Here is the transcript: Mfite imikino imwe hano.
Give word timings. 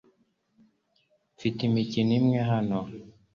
Mfite 1.35 1.59
imikino 1.69 2.11
imwe 2.19 2.39
hano. 2.51 2.79